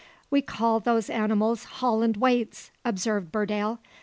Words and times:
"We 0.31 0.41
call 0.41 0.79
those 0.79 1.11
animals 1.11 1.67
`Holland 1.77 2.17
waits,'" 2.17 2.71
observed 2.83 3.31
Burdale. 3.31 3.77